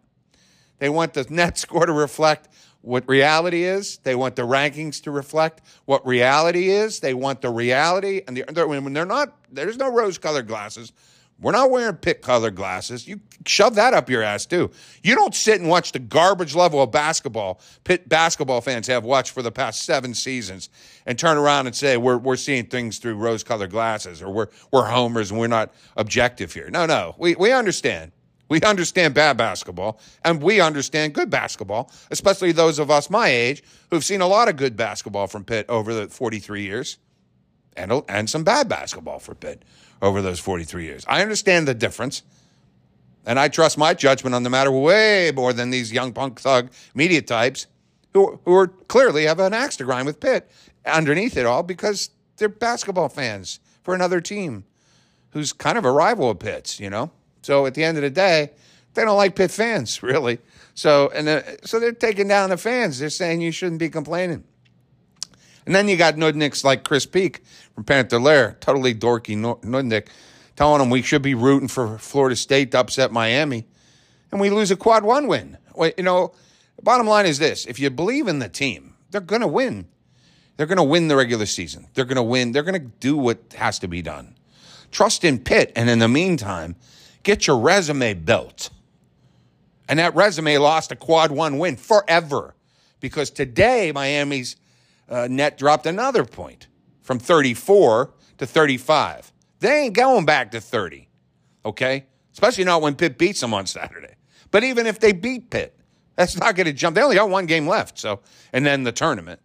[0.79, 2.49] They want the net score to reflect
[2.81, 3.99] what reality is.
[3.99, 7.01] They want the rankings to reflect what reality is.
[7.01, 10.93] They want the reality and the when they're not there's no rose colored glasses.
[11.41, 13.07] We're not wearing Pitt colored glasses.
[13.07, 14.73] You shove that up your ass too.
[15.05, 19.31] You don't sit and watch the garbage level of basketball pit basketball fans have watched
[19.31, 20.69] for the past seven seasons
[21.07, 24.49] and turn around and say we're we're seeing things through rose colored glasses or we're
[24.73, 26.71] we're homers and we're not objective here.
[26.71, 27.15] No, no.
[27.19, 28.11] We we understand.
[28.49, 33.63] We understand bad basketball and we understand good basketball, especially those of us my age
[33.91, 36.99] who've seen a lot of good basketball from Pitt over the 43 years
[37.77, 39.65] and and some bad basketball for Pitt
[40.01, 41.05] over those 43 years.
[41.09, 42.23] I understand the difference.
[43.27, 46.71] And I trust my judgment on the matter way more than these young punk thug
[46.95, 47.67] media types
[48.15, 50.51] who, who are clearly have an axe to grind with Pitt
[50.87, 54.65] underneath it all because they're basketball fans for another team
[55.31, 57.11] who's kind of a rival of Pitt's, you know?
[57.43, 58.51] So at the end of the day,
[58.95, 60.39] they don't like Pitt fans, really.
[60.75, 62.99] So and uh, so they're taking down the fans.
[62.99, 64.45] They're saying you shouldn't be complaining.
[65.69, 70.09] And then you got nudniks like Chris Peak from Panther Lair, totally dorky nudnik,
[70.57, 73.67] telling him we should be rooting for Florida State to upset Miami,
[74.33, 75.59] and we lose a quad one win.
[75.77, 76.33] You know,
[76.77, 79.89] the bottom line is this: if you believe in the team, they're going to win.
[80.57, 81.89] They're going to win the regular season.
[81.93, 82.53] They're going to win.
[82.53, 84.37] They're going to do what has to be done.
[84.91, 86.77] Trust in Pitt, and in the meantime,
[87.25, 88.71] get your resume built.
[89.87, 92.55] And that resume lost a quad one win forever
[93.01, 94.57] because today Miami's
[95.09, 96.69] uh, net dropped another point
[97.03, 99.33] from 34 to 35.
[99.61, 101.09] They ain't going back to 30,
[101.65, 102.07] okay?
[102.33, 104.15] Especially not when Pitt beats them on Saturday.
[104.51, 105.79] But even if they beat Pitt,
[106.17, 106.95] that's not going to jump.
[106.95, 108.21] They only got one game left, so
[108.53, 109.41] and then the tournament.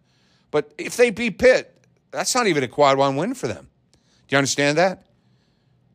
[0.52, 3.70] But if they beat Pitt, that's not even a quad one win for them.
[4.28, 5.06] Do you understand that?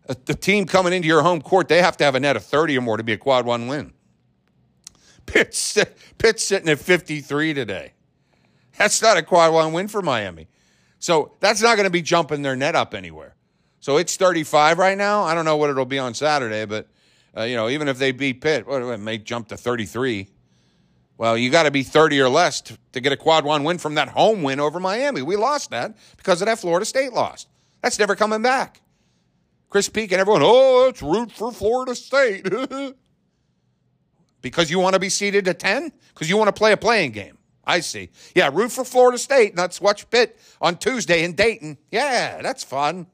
[0.06, 2.78] The team coming into your home court, they have to have a net of 30
[2.78, 3.92] or more to be a quad one win.
[5.26, 5.76] Pitt's,
[6.16, 7.92] Pitt's sitting at 53 today.
[8.78, 10.48] That's not a quad one win for Miami.
[11.00, 13.34] So that's not going to be jumping their net up anywhere.
[13.80, 15.22] So it's 35 right now.
[15.22, 16.88] I don't know what it'll be on Saturday, but
[17.36, 20.28] uh, you know, even if they beat Pitt, well, it may jump to 33.
[21.16, 23.78] Well, you got to be 30 or less to, to, get a quad one win
[23.78, 25.22] from that home win over Miami.
[25.22, 27.46] We lost that because of that Florida State loss.
[27.82, 28.80] That's never coming back.
[29.68, 32.48] Chris Peak and everyone, oh, let's root for Florida State.
[34.42, 35.92] because you want to be seated at 10?
[36.14, 37.37] Because you want to play a playing game.
[37.68, 38.08] I see.
[38.34, 39.54] Yeah, root for Florida State.
[39.54, 41.76] Let's watch Pitt on Tuesday in Dayton.
[41.90, 43.06] Yeah, that's fun.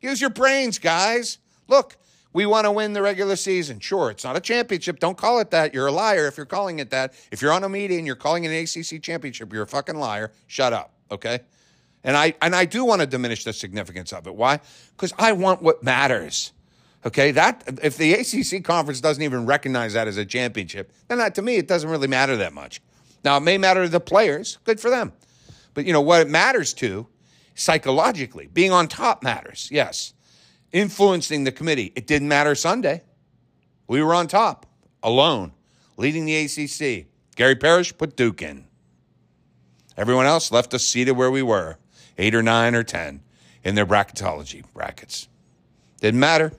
[0.00, 1.38] Use your brains, guys.
[1.66, 1.96] Look,
[2.32, 3.80] we want to win the regular season.
[3.80, 5.00] Sure, it's not a championship.
[5.00, 5.74] Don't call it that.
[5.74, 7.14] You're a liar if you're calling it that.
[7.32, 9.96] If you're on a media and you're calling it an ACC championship, you're a fucking
[9.96, 10.30] liar.
[10.46, 11.40] Shut up, okay?
[12.04, 14.36] And I and I do want to diminish the significance of it.
[14.36, 14.60] Why?
[14.96, 16.52] Because I want what matters.
[17.04, 21.34] Okay, that if the ACC conference doesn't even recognize that as a championship, then that,
[21.34, 22.80] to me it doesn't really matter that much.
[23.24, 25.12] Now, it may matter to the players, good for them.
[25.72, 27.06] But, you know, what it matters to
[27.54, 30.12] psychologically, being on top matters, yes.
[30.72, 33.02] Influencing the committee, it didn't matter Sunday.
[33.86, 34.66] We were on top,
[35.02, 35.52] alone,
[35.96, 37.06] leading the ACC.
[37.36, 38.66] Gary Parrish put Duke in.
[39.96, 41.78] Everyone else left us seated where we were,
[42.18, 43.20] eight or nine or 10
[43.62, 45.28] in their bracketology brackets.
[46.00, 46.52] Didn't matter.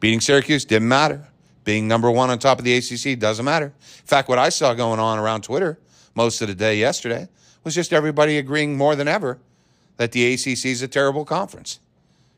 [0.00, 1.28] Beating Syracuse didn't matter.
[1.64, 3.66] Being number one on top of the ACC doesn't matter.
[3.66, 5.78] In fact, what I saw going on around Twitter
[6.14, 7.28] most of the day yesterday
[7.64, 9.38] was just everybody agreeing more than ever
[9.96, 11.80] that the ACC is a terrible conference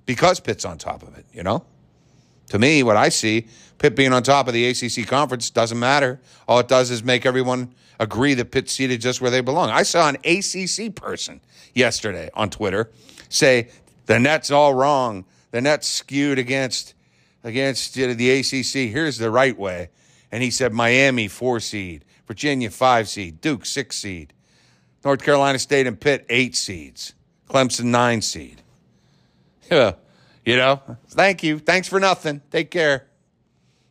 [0.07, 1.65] because Pitt's on top of it, you know?
[2.49, 3.47] To me, what I see,
[3.79, 6.21] Pitt being on top of the ACC conference doesn't matter.
[6.47, 9.71] All it does is make everyone agree that Pitt's seated just where they belong.
[9.71, 11.41] I saw an ACC person
[11.75, 12.91] yesterday on Twitter
[13.29, 13.69] say
[14.07, 15.25] the net's all wrong.
[15.51, 16.95] The net's skewed against
[17.43, 18.91] against know, the ACC.
[18.91, 19.91] Here's the right way.
[20.33, 24.33] And he said Miami, four seed, Virginia, five seed, Duke, six seed,
[25.05, 27.15] North Carolina State and Pitt, eight seeds,
[27.49, 28.63] Clemson, nine seed.
[29.71, 29.93] Yeah,
[30.45, 31.59] you know, thank you.
[31.59, 32.43] Thanks for nothing.
[32.51, 33.07] Take care.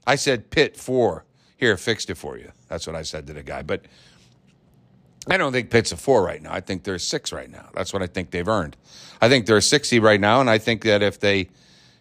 [0.05, 1.25] I said Pitt, four.
[1.57, 2.51] Here, fixed it for you.
[2.67, 3.61] That's what I said to the guy.
[3.61, 3.85] But
[5.29, 6.51] I don't think Pitt's a four right now.
[6.51, 7.69] I think they're six right now.
[7.73, 8.75] That's what I think they've earned.
[9.21, 11.49] I think they're a six seed right now, and I think that if they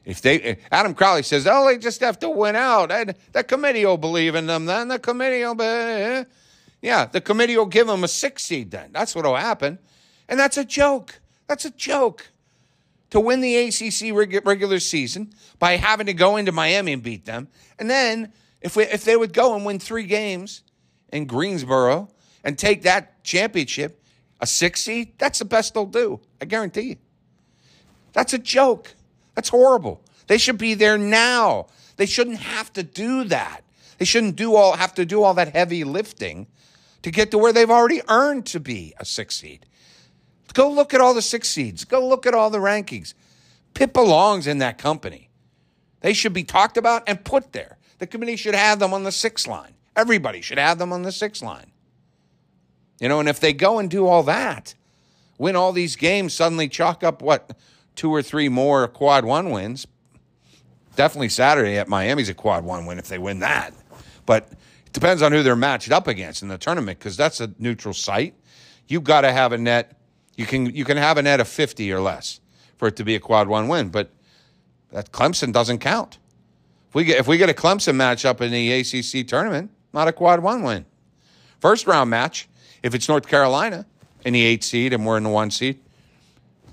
[0.05, 2.91] if they, Adam Crowley says, oh, they just have to win out.
[2.91, 4.67] And the committee will believe in them.
[4.67, 6.25] Then the committee will, be, eh?
[6.81, 8.73] yeah, the committee will give them a six seed.
[8.73, 9.79] Then that's what will happen,
[10.29, 11.21] and that's a joke.
[11.47, 12.29] That's a joke.
[13.11, 17.49] To win the ACC regular season by having to go into Miami and beat them,
[17.79, 20.63] and then if we if they would go and win three games
[21.13, 22.09] in Greensboro
[22.43, 24.03] and take that championship,
[24.41, 26.21] a six seed, that's the best they'll do.
[26.41, 26.97] I guarantee you.
[28.15, 28.95] That's a joke.
[29.35, 30.03] That's horrible.
[30.27, 31.67] They should be there now.
[31.97, 33.63] They shouldn't have to do that.
[33.99, 36.47] They shouldn't do all have to do all that heavy lifting
[37.03, 39.67] to get to where they've already earned to be a six seed.
[40.55, 41.85] Go look at all the six seeds.
[41.85, 43.15] Go look at all the rankings.
[43.75, 45.31] Pitt belongs in that company.
[46.01, 47.79] They should be talked about and put there.
[47.99, 49.75] The committee should have them on the six line.
[49.97, 51.71] Everybody should have them on the six line.
[53.01, 54.75] You know, and if they go and do all that,
[55.39, 57.57] win all these games, suddenly chalk up what
[57.95, 59.87] two or three more quad one wins.
[60.97, 63.73] Definitely Saturday at Miami's a quad one win if they win that.
[64.27, 64.49] But
[64.87, 67.95] it depends on who they're matched up against in the tournament because that's a neutral
[67.95, 68.35] site.
[68.89, 69.99] You've got to have a net.
[70.37, 72.41] You can you can have a net of fifty or less
[72.77, 74.11] for it to be a quad one win, but
[74.91, 76.19] that Clemson doesn't count.
[76.89, 80.13] If we get if we get a Clemson matchup in the ACC tournament, not a
[80.13, 80.85] quad one win.
[81.61, 82.49] First round match,
[82.83, 83.87] if it's North Carolina
[84.25, 85.79] in the eight seed and we're in the one seed,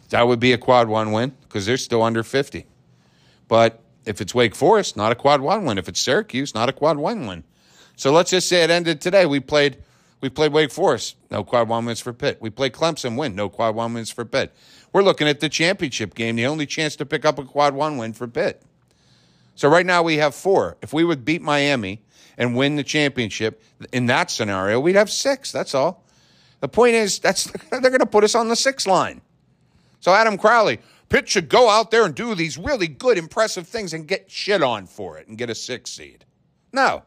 [0.09, 2.65] that would be a quad one win because they're still under 50.
[3.47, 5.77] But if it's Wake Forest, not a quad one win.
[5.77, 7.43] If it's Syracuse, not a quad one win.
[7.95, 9.25] So let's just say it ended today.
[9.25, 9.77] We played
[10.21, 12.39] we played Wake Forest, no quad one wins for Pitt.
[12.41, 14.53] We played Clemson, win, no quad one wins for Pitt.
[14.91, 17.97] We're looking at the championship game, the only chance to pick up a quad one
[17.97, 18.61] win for Pitt.
[19.55, 20.77] So right now we have four.
[20.81, 22.01] If we would beat Miami
[22.37, 23.61] and win the championship
[23.93, 25.51] in that scenario, we'd have six.
[25.51, 26.03] That's all.
[26.59, 29.21] The point is that's they're going to put us on the six line.
[29.99, 33.93] So, Adam Crowley, Pitt should go out there and do these really good, impressive things
[33.93, 36.25] and get shit on for it and get a six seed.
[36.71, 37.03] No,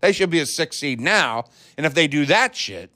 [0.00, 1.44] they should be a six seed now.
[1.76, 2.90] And if they do that shit,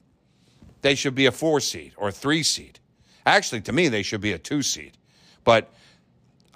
[0.82, 2.80] they should be a four seed or three seed.
[3.24, 4.96] Actually, to me, they should be a two seed.
[5.44, 5.72] But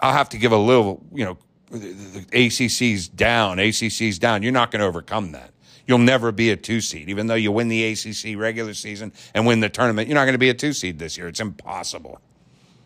[0.01, 1.39] I'll have to give a little, you know,
[1.71, 4.43] the ACC's down, ACC's down.
[4.43, 5.51] You're not going to overcome that.
[5.87, 9.47] You'll never be a two seed, even though you win the ACC regular season and
[9.47, 10.09] win the tournament.
[10.09, 11.29] You're not going to be a two seed this year.
[11.29, 12.21] It's impossible.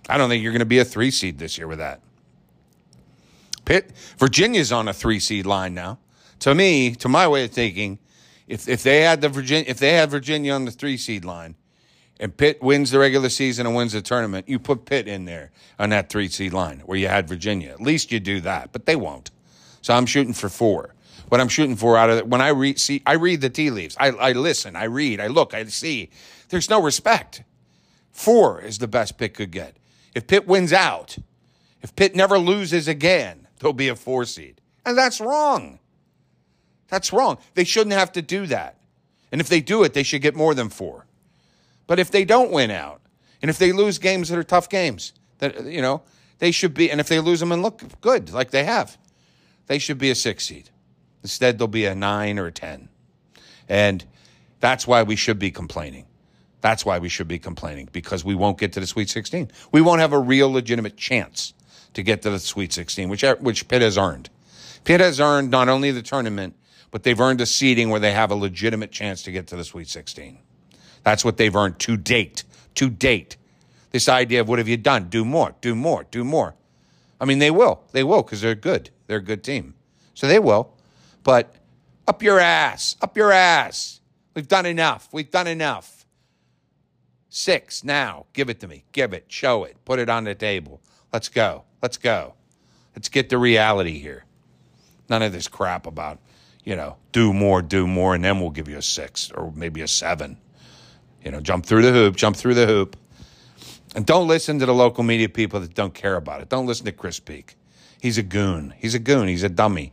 [0.08, 2.00] I don't think you're going to be a three seed this year with that.
[3.64, 5.98] Pitt, Virginia's on a three seed line now.
[6.40, 7.98] To me, to my way of thinking,
[8.46, 11.54] if if they had the Virginia, if they had Virginia on the three seed line,
[12.18, 15.50] and Pitt wins the regular season and wins the tournament, you put Pitt in there
[15.78, 17.70] on that three seed line where you had Virginia.
[17.70, 19.30] At least you do that, but they won't.
[19.82, 20.94] So I'm shooting for four.
[21.28, 23.70] What I'm shooting for out of it, when I read, see, I read the tea
[23.70, 23.96] leaves.
[24.00, 26.10] I, I listen, I read, I look, I see.
[26.48, 27.42] There's no respect.
[28.12, 29.76] Four is the best Pitt could get.
[30.14, 31.18] If Pitt wins out,
[31.82, 34.60] if Pitt never loses again, they'll be a four seed.
[34.84, 35.78] And that's wrong.
[36.88, 37.38] That's wrong.
[37.54, 38.76] They shouldn't have to do that.
[39.30, 41.06] And if they do it, they should get more than four.
[41.86, 43.00] But if they don't win out,
[43.40, 46.02] and if they lose games that are tough games, that you know,
[46.38, 48.98] they should be and if they lose them and look good like they have,
[49.66, 50.70] they should be a six seed.
[51.22, 52.88] Instead, they'll be a nine or a ten.
[53.68, 54.04] And
[54.60, 56.06] that's why we should be complaining.
[56.60, 59.50] That's why we should be complaining because we won't get to the Sweet 16.
[59.70, 61.54] We won't have a real legitimate chance
[61.94, 64.28] to get to the Sweet 16, which, which Pitt has earned.
[64.84, 66.56] Pitt has earned not only the tournament,
[66.90, 69.64] but they've earned a seeding where they have a legitimate chance to get to the
[69.64, 70.38] Sweet 16.
[71.04, 72.44] That's what they've earned to date.
[72.76, 73.36] To date.
[73.90, 75.08] This idea of what have you done?
[75.08, 76.54] Do more, do more, do more.
[77.20, 77.82] I mean, they will.
[77.92, 78.90] They will because they're good.
[79.06, 79.74] They're a good team.
[80.14, 80.74] So they will.
[81.24, 81.54] But
[82.06, 84.00] up your ass, up your ass.
[84.34, 85.08] We've done enough.
[85.12, 85.97] We've done enough.
[87.28, 88.26] Six now.
[88.32, 88.84] Give it to me.
[88.92, 89.26] Give it.
[89.28, 89.76] Show it.
[89.84, 90.80] Put it on the table.
[91.12, 91.64] Let's go.
[91.82, 92.34] Let's go.
[92.94, 94.24] Let's get the reality here.
[95.08, 96.18] None of this crap about,
[96.64, 99.80] you know, do more, do more, and then we'll give you a six or maybe
[99.80, 100.36] a seven.
[101.24, 102.96] You know, jump through the hoop, jump through the hoop.
[103.94, 106.48] And don't listen to the local media people that don't care about it.
[106.48, 107.56] Don't listen to Chris Peak.
[108.00, 108.74] He's a goon.
[108.76, 109.28] He's a goon.
[109.28, 109.92] He's a dummy.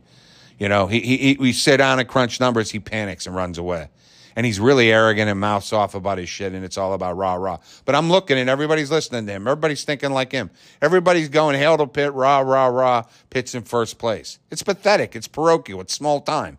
[0.58, 3.58] You know, he, he, he we sit down and crunch numbers, he panics and runs
[3.58, 3.88] away.
[4.36, 7.34] And he's really arrogant and mouths off about his shit, and it's all about rah
[7.34, 7.58] rah.
[7.86, 9.48] But I'm looking, and everybody's listening to him.
[9.48, 10.50] Everybody's thinking like him.
[10.82, 13.04] Everybody's going hail to Pitt, rah rah rah.
[13.30, 14.38] Pitt's in first place.
[14.50, 15.16] It's pathetic.
[15.16, 15.80] It's parochial.
[15.80, 16.58] It's small time.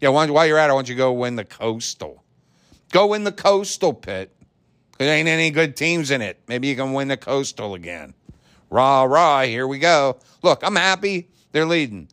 [0.00, 2.24] Yeah, while you're at it, why don't you go win the Coastal?
[2.90, 4.34] Go win the Coastal, Pitt.
[4.98, 6.40] There ain't any good teams in it.
[6.48, 8.14] Maybe you can win the Coastal again.
[8.68, 9.42] Rah rah.
[9.42, 10.18] Here we go.
[10.42, 11.28] Look, I'm happy.
[11.52, 12.08] They're leading.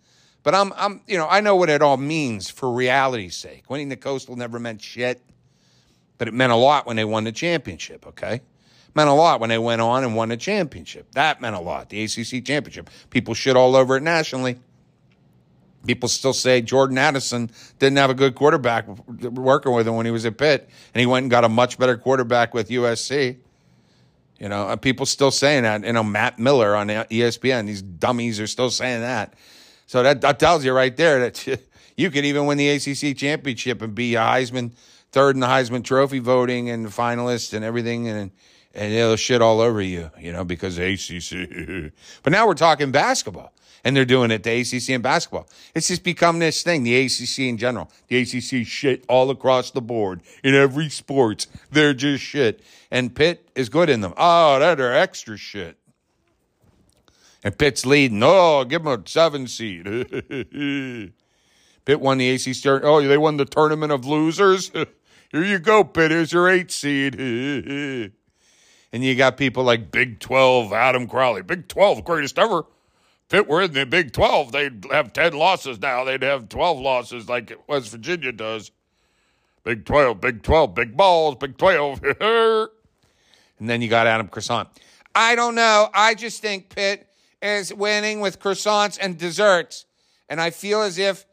[0.50, 3.70] But I'm, I'm, you know, I know what it all means for reality's sake.
[3.70, 5.22] Winning the Coastal never meant shit,
[6.18, 8.08] but it meant a lot when they won the championship.
[8.08, 8.42] Okay,
[8.96, 11.12] meant a lot when they went on and won the championship.
[11.12, 11.90] That meant a lot.
[11.90, 12.90] The ACC championship.
[13.12, 14.58] People shit all over it nationally.
[15.86, 20.12] People still say Jordan Addison didn't have a good quarterback working with him when he
[20.12, 23.38] was at Pitt, and he went and got a much better quarterback with USC.
[24.40, 25.84] You know, people still saying that.
[25.84, 29.36] You know, Matt Miller on ESPN, these dummies are still saying that.
[29.90, 31.48] So that, that tells you right there that
[31.98, 34.74] you could even win the ACC championship and be a Heisman
[35.12, 38.30] third in the Heisman Trophy voting and finalist and everything, and
[38.76, 41.92] and they'll shit all over you, you know, because ACC.
[42.22, 43.52] but now we're talking basketball,
[43.84, 45.50] and they're doing it the ACC and basketball.
[45.74, 47.92] It's just become this thing, the ACC in general.
[48.10, 51.48] The ACC shit all across the board in every sports.
[51.72, 52.62] They're just shit,
[52.92, 54.14] and Pitt is good in them.
[54.18, 55.79] Oh, that are extra shit
[57.44, 58.22] and Pitt's leading.
[58.24, 59.86] Oh, give them a seven seed.
[61.86, 62.66] Pitt won the ACC.
[62.84, 64.70] Oh, they won the tournament of losers.
[65.32, 66.12] Here you go, Pitt.
[66.12, 67.16] Here's your eight seed.
[67.20, 68.12] and
[68.92, 71.42] you got people like Big 12, Adam Crowley.
[71.42, 72.66] Big 12, greatest ever.
[73.30, 74.52] Pitt were in the Big 12.
[74.52, 76.04] They'd have 10 losses now.
[76.04, 78.72] They'd have 12 losses like West Virginia does.
[79.64, 82.02] Big 12, Big 12, big balls, Big 12.
[82.22, 84.68] and then you got Adam Croissant.
[85.14, 85.90] I don't know.
[85.94, 87.09] I just think Pitt
[87.42, 89.86] is winning with croissants and desserts.
[90.28, 91.26] And I feel as if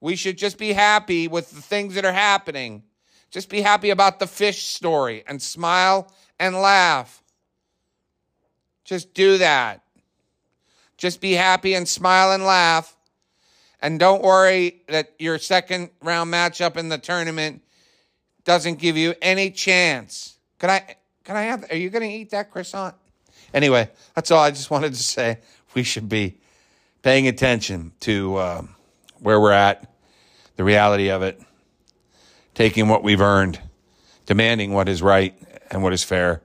[0.00, 2.82] we should just be happy with the things that are happening.
[3.30, 7.22] Just be happy about the fish story and smile and laugh.
[8.84, 9.82] Just do that.
[10.96, 12.96] Just be happy and smile and laugh.
[13.80, 17.62] And don't worry that your second round matchup in the tournament
[18.44, 20.38] doesn't give you any chance.
[20.58, 22.94] Can I can I have are you going to eat that croissant?
[23.54, 25.38] Anyway, that's all I just wanted to say.
[25.74, 26.36] We should be
[27.02, 28.74] paying attention to um,
[29.20, 29.90] where we're at,
[30.56, 31.40] the reality of it,
[32.54, 33.60] taking what we've earned,
[34.26, 35.34] demanding what is right
[35.70, 36.42] and what is fair.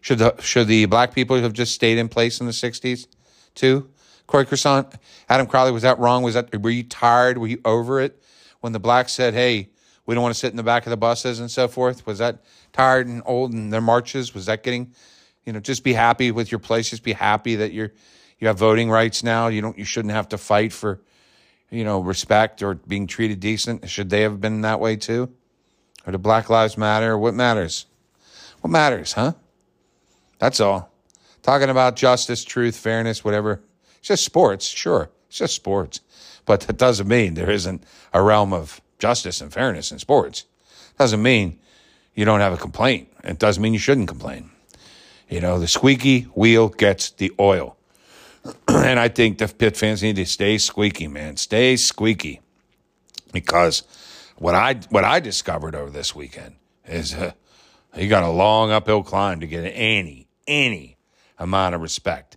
[0.00, 3.06] Should the should the black people have just stayed in place in the '60s
[3.54, 3.90] too?
[4.26, 4.92] Corey Croissant,
[5.28, 6.22] Adam Crowley, was that wrong?
[6.22, 7.38] Was that were you tired?
[7.38, 8.20] Were you over it
[8.60, 9.70] when the blacks said, "Hey,
[10.04, 12.06] we don't want to sit in the back of the buses and so forth"?
[12.06, 14.34] Was that tired and old in their marches?
[14.34, 14.92] Was that getting
[15.46, 16.90] you know, just be happy with your place.
[16.90, 17.92] Just be happy that you're
[18.38, 19.46] you have voting rights now.
[19.46, 21.00] You don't you shouldn't have to fight for,
[21.70, 23.88] you know, respect or being treated decent.
[23.88, 25.32] Should they have been that way too?
[26.06, 27.16] Or do Black Lives Matter?
[27.16, 27.86] What matters?
[28.60, 29.32] What matters, huh?
[30.38, 30.92] That's all.
[31.42, 33.62] Talking about justice, truth, fairness, whatever.
[33.98, 35.10] It's just sports, sure.
[35.28, 36.00] It's just sports.
[36.44, 40.44] But that doesn't mean there isn't a realm of justice and fairness in sports.
[40.98, 41.58] Doesn't mean
[42.14, 43.08] you don't have a complaint.
[43.24, 44.50] It doesn't mean you shouldn't complain.
[45.28, 47.76] You know, the squeaky wheel gets the oil.
[48.68, 51.36] and I think the Pitt fans need to stay squeaky, man.
[51.36, 52.40] Stay squeaky.
[53.32, 53.82] Because
[54.36, 56.54] what I what I discovered over this weekend
[56.86, 57.32] is uh,
[57.96, 60.96] you got a long uphill climb to get any any
[61.38, 62.36] amount of respect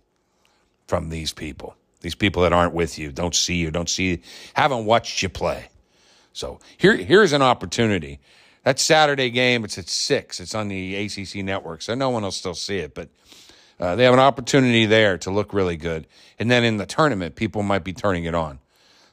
[0.86, 1.76] from these people.
[2.00, 4.22] These people that aren't with you, don't see you, don't see,
[4.54, 5.68] haven't watched you play.
[6.32, 8.18] So here here's an opportunity
[8.64, 10.40] that Saturday game, it's at six.
[10.40, 12.94] It's on the ACC network, so no one will still see it.
[12.94, 13.08] But
[13.78, 16.06] uh, they have an opportunity there to look really good,
[16.38, 18.58] and then in the tournament, people might be turning it on.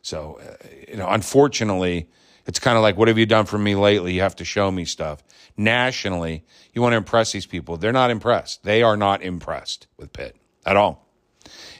[0.01, 2.09] So, uh, you know, unfortunately,
[2.45, 4.13] it's kind of like, what have you done for me lately?
[4.13, 5.21] You have to show me stuff.
[5.57, 7.77] Nationally, you want to impress these people.
[7.77, 8.63] They're not impressed.
[8.63, 10.35] They are not impressed with Pitt
[10.65, 11.05] at all.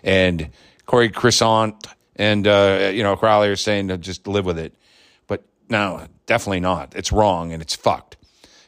[0.04, 0.50] And
[0.86, 1.88] Corey Croissant
[2.18, 4.76] and, uh, you know, Crowley are saying to just live with it.
[5.70, 6.96] No, definitely not.
[6.96, 8.18] It's wrong and it's fucked.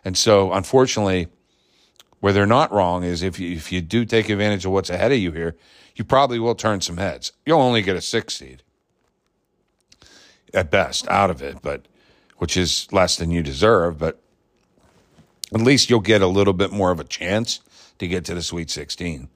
[0.04, 1.28] And so, unfortunately,
[2.20, 5.12] where they're not wrong is if you, if you do take advantage of what's ahead
[5.12, 5.56] of you here,
[5.96, 7.32] you probably will turn some heads.
[7.46, 8.64] You'll only get a six seed
[10.54, 11.88] at best out of it, but
[12.38, 13.98] which is less than you deserve.
[13.98, 14.22] But
[15.54, 17.60] at least you'll get a little bit more of a chance
[18.00, 19.30] to get to the Sweet 16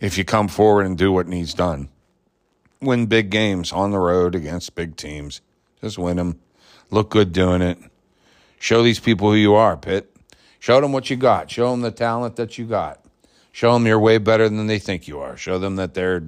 [0.00, 1.88] if you come forward and do what needs done.
[2.80, 5.40] Win big games on the road against big teams.
[5.80, 6.40] Just win them
[6.90, 7.78] Look good doing it.
[8.58, 10.14] Show these people who you are, Pitt.
[10.58, 11.50] Show them what you got.
[11.50, 13.04] Show them the talent that you got.
[13.52, 15.36] Show them you're way better than they think you are.
[15.36, 16.22] Show them that they're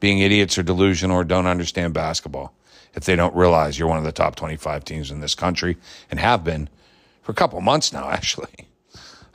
[0.00, 2.54] being idiots or delusional or don't understand basketball
[2.94, 5.76] if they don't realize you're one of the top 25 teams in this country
[6.10, 6.68] and have been
[7.22, 8.68] for a couple months now, actually.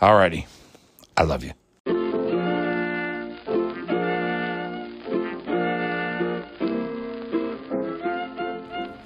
[0.02, 0.46] Alrighty.
[1.16, 1.54] I love you.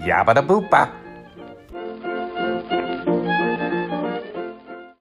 [0.01, 1.08] Yabba da boopa.